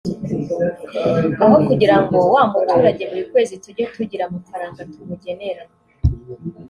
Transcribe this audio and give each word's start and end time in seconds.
aho 1.43 1.55
kugira 1.67 1.95
ngo 2.03 2.17
wa 2.33 2.43
muturage 2.51 3.03
buri 3.09 3.23
kwezi 3.31 3.53
tujye 3.63 3.83
tugira 3.95 4.23
amafaranga 4.25 4.79
tumugenera 4.91 5.63